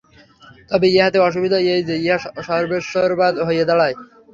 [0.69, 2.17] তবে ইহাতে অসুবিধা এই যে, ইহা
[2.47, 3.95] সর্বেশ্বরবাদ হইয়া দাঁড়ায়।